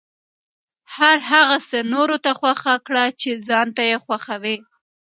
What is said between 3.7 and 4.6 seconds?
ته یې خوښوې.